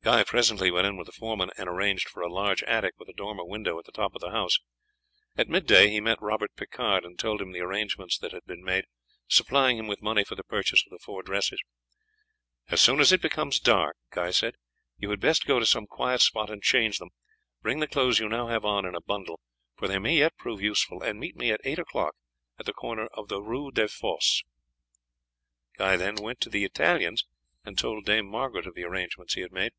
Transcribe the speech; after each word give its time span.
Guy 0.00 0.24
presently 0.24 0.70
went 0.70 0.86
in 0.86 0.96
with 0.96 1.04
the 1.04 1.12
foreman 1.12 1.50
and 1.58 1.68
arranged 1.68 2.08
for 2.08 2.22
a 2.22 2.32
large 2.32 2.62
attic 2.62 2.94
with 2.98 3.10
a 3.10 3.12
dormer 3.12 3.44
window, 3.44 3.78
at 3.78 3.84
the 3.84 3.92
top 3.92 4.14
of 4.14 4.22
the 4.22 4.30
house. 4.30 4.58
At 5.36 5.50
midday 5.50 5.90
he 5.90 6.00
met 6.00 6.22
Robert 6.22 6.50
Picard 6.56 7.04
and 7.04 7.18
told 7.18 7.42
him 7.42 7.52
the 7.52 7.60
arrangements 7.60 8.16
that 8.20 8.32
had 8.32 8.46
been 8.46 8.64
made, 8.64 8.86
supplying 9.26 9.76
him 9.76 9.86
with 9.86 10.00
money 10.00 10.24
for 10.24 10.34
the 10.34 10.42
purchase 10.44 10.82
of 10.86 10.90
the 10.92 10.98
four 10.98 11.22
dresses. 11.22 11.60
"As 12.70 12.80
soon 12.80 13.00
as 13.00 13.12
it 13.12 13.20
becomes 13.20 13.60
dark," 13.60 13.98
he 14.14 14.32
said, 14.32 14.54
"you 14.96 15.10
had 15.10 15.20
best 15.20 15.44
go 15.44 15.58
to 15.58 15.66
some 15.66 15.86
quiet 15.86 16.22
spot 16.22 16.48
and 16.48 16.62
change 16.62 16.96
them. 16.96 17.10
Bring 17.60 17.80
the 17.80 17.86
clothes 17.86 18.18
you 18.18 18.30
now 18.30 18.46
have 18.46 18.64
on 18.64 18.86
in 18.86 18.94
a 18.94 19.02
bundle, 19.02 19.38
for 19.76 19.88
they 19.88 19.98
may 19.98 20.16
yet 20.16 20.38
prove 20.38 20.62
useful, 20.62 21.02
and 21.02 21.20
meet 21.20 21.36
me 21.36 21.50
at 21.50 21.60
eight 21.64 21.78
o'clock 21.78 22.14
at 22.58 22.64
the 22.64 22.72
corner 22.72 23.08
of 23.12 23.28
the 23.28 23.42
Rue 23.42 23.70
des 23.70 23.88
Fosses." 23.88 24.42
Guy 25.76 25.96
then 25.98 26.14
went 26.14 26.40
to 26.40 26.48
the 26.48 26.64
Italian's 26.64 27.26
and 27.62 27.76
told 27.78 28.06
Dame 28.06 28.24
Margaret 28.26 28.66
of 28.66 28.74
the 28.74 28.84
arrangements 28.84 29.34
he 29.34 29.42
had 29.42 29.52
made. 29.52 29.72